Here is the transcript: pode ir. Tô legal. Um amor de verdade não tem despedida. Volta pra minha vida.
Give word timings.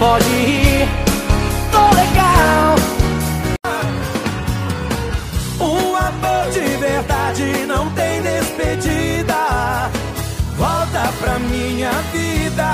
pode 0.00 0.24
ir. 0.30 0.88
Tô 1.70 1.84
legal. 1.94 2.74
Um 5.60 5.94
amor 5.94 6.50
de 6.50 6.66
verdade 6.78 7.66
não 7.68 7.90
tem 7.90 8.22
despedida. 8.22 9.90
Volta 10.56 11.12
pra 11.20 11.38
minha 11.38 11.92
vida. 12.12 12.69